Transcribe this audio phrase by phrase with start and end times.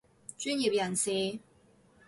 [0.35, 1.39] 專業人士